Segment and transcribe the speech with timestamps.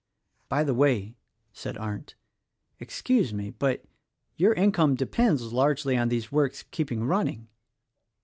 [0.49, 1.13] "By the way,"
[1.53, 2.15] said Arndt,
[2.79, 3.85] "excuse me; but
[4.35, 7.49] your income depends largely on these works keeping running."